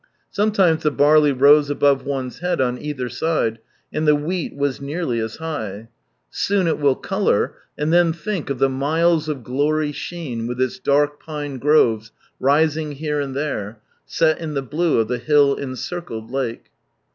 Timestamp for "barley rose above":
0.89-2.07